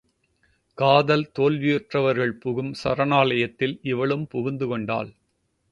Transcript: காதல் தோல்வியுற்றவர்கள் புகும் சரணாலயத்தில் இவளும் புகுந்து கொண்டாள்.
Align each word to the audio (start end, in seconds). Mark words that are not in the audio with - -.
காதல் 0.77 1.31
தோல்வியுற்றவர்கள் 1.39 2.33
புகும் 2.39 2.73
சரணாலயத்தில் 2.83 3.79
இவளும் 3.83 4.27
புகுந்து 4.27 4.67
கொண்டாள். 4.67 5.11